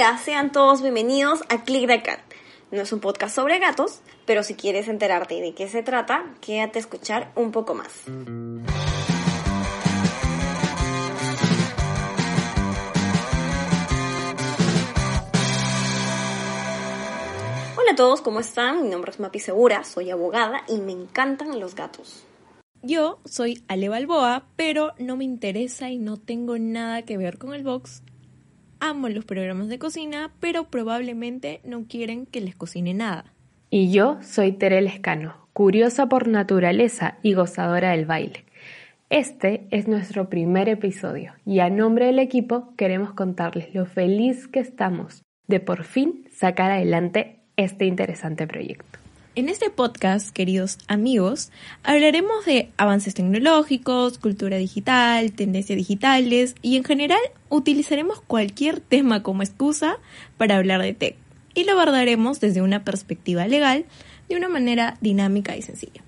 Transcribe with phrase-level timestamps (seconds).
[0.00, 2.20] Sean todos bienvenidos a Click the Cat.
[2.70, 6.78] No es un podcast sobre gatos, pero si quieres enterarte de qué se trata, quédate
[6.78, 8.06] a escuchar un poco más.
[17.76, 18.82] Hola a todos, ¿cómo están?
[18.82, 22.24] Mi nombre es Mapi Segura, soy abogada y me encantan los gatos.
[22.82, 27.52] Yo soy Ale Balboa, pero no me interesa y no tengo nada que ver con
[27.52, 28.02] el box.
[28.80, 33.26] Amo los programas de cocina, pero probablemente no quieren que les cocine nada.
[33.68, 38.46] Y yo soy Tere Lescano, curiosa por naturaleza y gozadora del baile.
[39.10, 44.60] Este es nuestro primer episodio y a nombre del equipo queremos contarles lo feliz que
[44.60, 48.99] estamos de por fin sacar adelante este interesante proyecto.
[49.36, 51.52] En este podcast, queridos amigos,
[51.84, 59.44] hablaremos de avances tecnológicos, cultura digital, tendencias digitales y en general utilizaremos cualquier tema como
[59.44, 59.98] excusa
[60.36, 61.16] para hablar de tech
[61.54, 63.84] y lo abordaremos desde una perspectiva legal
[64.28, 66.02] de una manera dinámica y sencilla.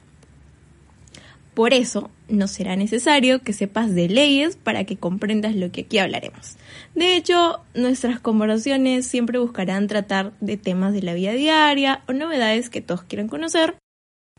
[1.55, 5.98] Por eso, no será necesario que sepas de leyes para que comprendas lo que aquí
[5.98, 6.56] hablaremos.
[6.95, 12.70] De hecho, nuestras conversaciones siempre buscarán tratar de temas de la vida diaria o novedades
[12.70, 13.77] que todos quieran conocer.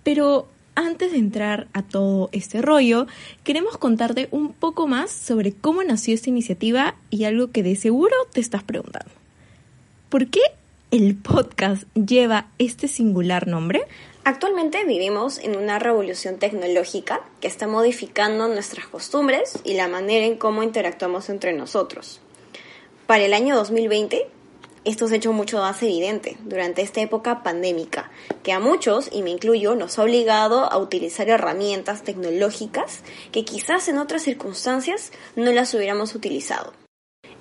[0.03, 3.05] Pero antes de entrar a todo este rollo,
[3.43, 8.15] queremos contarte un poco más sobre cómo nació esta iniciativa y algo que de seguro
[8.33, 9.11] te estás preguntando.
[10.09, 10.41] ¿Por qué
[10.89, 13.83] el podcast lleva este singular nombre?
[14.25, 20.37] Actualmente vivimos en una revolución tecnológica que está modificando nuestras costumbres y la manera en
[20.37, 22.21] cómo interactuamos entre nosotros.
[23.05, 24.25] Para el año 2020,
[24.85, 28.11] esto se ha hecho mucho más evidente durante esta época pandémica,
[28.43, 33.01] que a muchos, y me incluyo, nos ha obligado a utilizar herramientas tecnológicas
[33.33, 36.71] que quizás en otras circunstancias no las hubiéramos utilizado.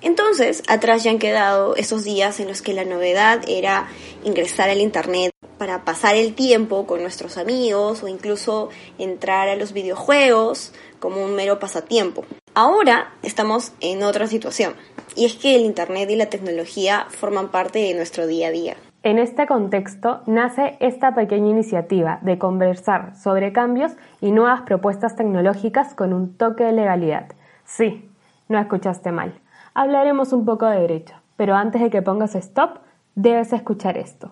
[0.03, 3.87] Entonces, atrás ya han quedado esos días en los que la novedad era
[4.25, 9.71] ingresar al Internet para pasar el tiempo con nuestros amigos o incluso entrar a los
[9.71, 12.25] videojuegos como un mero pasatiempo.
[12.53, 14.73] Ahora estamos en otra situación
[15.15, 18.75] y es que el Internet y la tecnología forman parte de nuestro día a día.
[19.03, 25.93] En este contexto nace esta pequeña iniciativa de conversar sobre cambios y nuevas propuestas tecnológicas
[25.93, 27.27] con un toque de legalidad.
[27.63, 28.09] Sí,
[28.49, 29.42] no escuchaste mal.
[29.73, 32.77] Hablaremos un poco de derecho, pero antes de que pongas stop,
[33.15, 34.31] debes escuchar esto.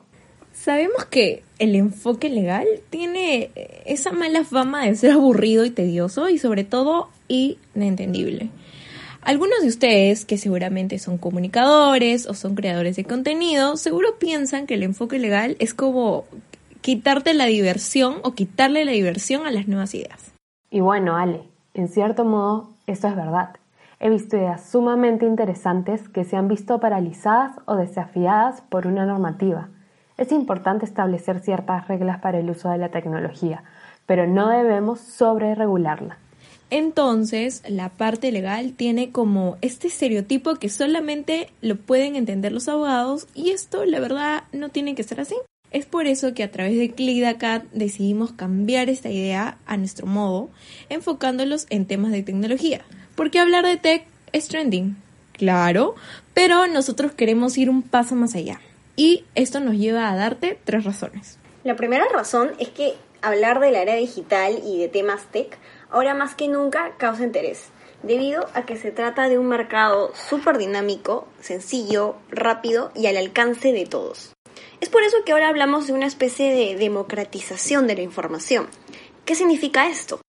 [0.54, 3.52] Sabemos que el enfoque legal tiene
[3.86, 8.50] esa mala fama de ser aburrido y tedioso y sobre todo inentendible.
[9.22, 14.74] Algunos de ustedes, que seguramente son comunicadores o son creadores de contenido, seguro piensan que
[14.74, 16.26] el enfoque legal es como
[16.82, 20.34] quitarte la diversión o quitarle la diversión a las nuevas ideas.
[20.72, 21.44] Y bueno, Ale,
[21.76, 23.52] en cierto modo, esto es verdad.
[24.02, 29.70] He visto ideas sumamente interesantes que se han visto paralizadas o desafiadas por una normativa
[30.22, 33.64] es importante establecer ciertas reglas para el uso de la tecnología,
[34.06, 36.20] pero no debemos sobreregularla.
[36.70, 43.28] Entonces, la parte legal tiene como este estereotipo que solamente lo pueden entender los abogados
[43.34, 45.36] y esto, la verdad, no tiene que ser así.
[45.72, 50.50] Es por eso que a través de ClickDaCat decidimos cambiar esta idea a nuestro modo,
[50.90, 52.82] enfocándolos en temas de tecnología.
[53.22, 54.98] Porque hablar de tech es trending,
[55.34, 55.94] claro,
[56.34, 58.60] pero nosotros queremos ir un paso más allá.
[58.96, 61.38] Y esto nos lleva a darte tres razones.
[61.64, 65.56] La primera razón es que hablar del área digital y de temas tech
[65.92, 67.66] ahora más que nunca causa interés,
[68.02, 73.72] debido a que se trata de un mercado súper dinámico, sencillo, rápido y al alcance
[73.72, 74.34] de todos.
[74.80, 78.66] Es por eso que ahora hablamos de una especie de democratización de la información.
[79.26, 80.22] ¿Qué significa esto?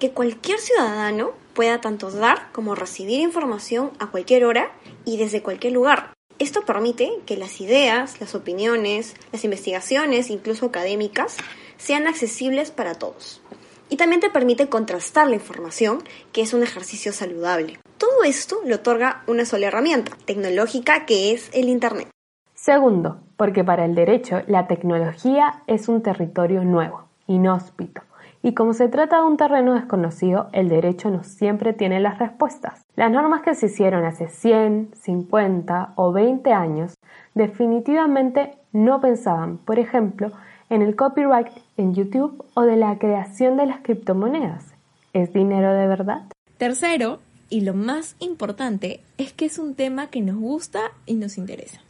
[0.00, 1.30] Que cualquier ciudadano
[1.60, 4.70] pueda tanto dar como recibir información a cualquier hora
[5.04, 6.14] y desde cualquier lugar.
[6.38, 11.36] Esto permite que las ideas, las opiniones, las investigaciones, incluso académicas,
[11.76, 13.42] sean accesibles para todos.
[13.90, 17.78] Y también te permite contrastar la información, que es un ejercicio saludable.
[17.98, 22.08] Todo esto lo otorga una sola herramienta tecnológica que es el Internet.
[22.54, 28.00] Segundo, porque para el derecho la tecnología es un territorio nuevo, inhóspito,
[28.42, 32.82] y como se trata de un terreno desconocido, el derecho no siempre tiene las respuestas.
[32.96, 36.94] Las normas que se hicieron hace 100, 50 o 20 años
[37.34, 40.32] definitivamente no pensaban, por ejemplo,
[40.70, 44.72] en el copyright en YouTube o de la creación de las criptomonedas.
[45.12, 46.22] ¿Es dinero de verdad?
[46.56, 47.18] Tercero,
[47.50, 51.80] y lo más importante, es que es un tema que nos gusta y nos interesa.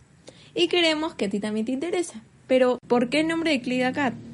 [0.55, 2.21] Y queremos que a ti también te interese.
[2.47, 3.61] Pero, ¿por qué el nombre de?
[3.61, 4.30] Click de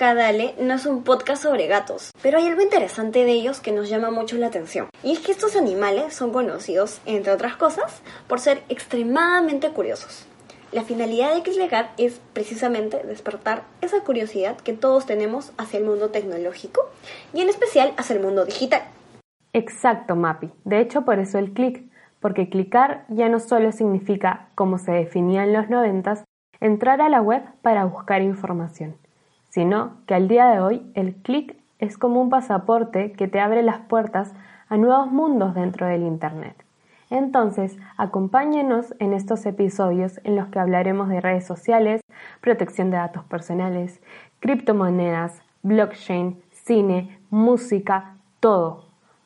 [0.00, 3.72] acá Dale no es un podcast sobre gatos, pero hay algo interesante de ellos que
[3.72, 4.88] nos llama mucho la atención.
[5.02, 10.26] Y es que estos animales son conocidos, entre otras cosas, por ser extremadamente curiosos.
[10.72, 16.10] La finalidad de Click es precisamente despertar esa curiosidad que todos tenemos hacia el mundo
[16.10, 16.88] tecnológico
[17.34, 18.82] y en especial hacia el mundo digital.
[19.52, 20.50] Exacto, Mapi.
[20.64, 21.84] De hecho, por eso el clic,
[22.20, 26.24] porque clicar ya no solo significa, como se definía en los noventas,
[26.60, 28.94] entrar a la web para buscar información
[29.50, 33.62] sino que al día de hoy el clic es como un pasaporte que te abre
[33.62, 34.32] las puertas
[34.68, 36.56] a nuevos mundos dentro del Internet.
[37.10, 42.00] Entonces, acompáñenos en estos episodios en los que hablaremos de redes sociales,
[42.40, 44.00] protección de datos personales,
[44.38, 48.84] criptomonedas, blockchain, cine, música, todo.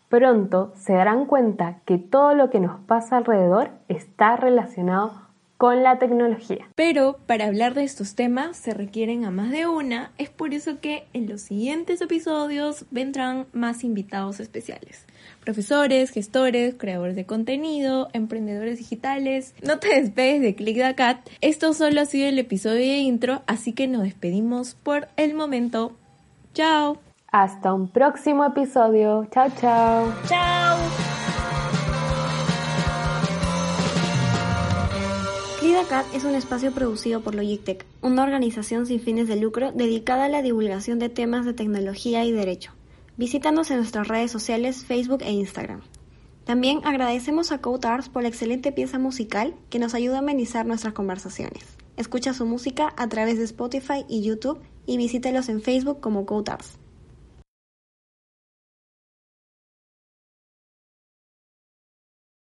[0.08, 5.23] Pronto se darán cuenta que todo lo que nos pasa alrededor está relacionado
[5.64, 6.68] con la tecnología.
[6.74, 10.78] Pero para hablar de estos temas se requieren a más de una, es por eso
[10.78, 15.06] que en los siguientes episodios vendrán más invitados especiales.
[15.42, 19.54] Profesores, gestores, creadores de contenido, emprendedores digitales.
[19.62, 21.30] No te despegues de Click the Cat.
[21.40, 25.92] Esto solo ha sido el episodio de intro, así que nos despedimos por el momento.
[26.52, 26.98] Chao.
[27.32, 29.26] Hasta un próximo episodio.
[29.32, 30.12] Chao, chao.
[30.28, 31.13] Chao.
[35.74, 40.28] LidaCat es un espacio producido por Logitech, una organización sin fines de lucro dedicada a
[40.28, 42.70] la divulgación de temas de tecnología y derecho.
[43.16, 45.80] Visítanos en nuestras redes sociales Facebook e Instagram.
[46.44, 50.94] También agradecemos a Arts por la excelente pieza musical que nos ayuda a amenizar nuestras
[50.94, 51.64] conversaciones.
[51.96, 56.78] Escucha su música a través de Spotify y YouTube y visítelos en Facebook como Arts.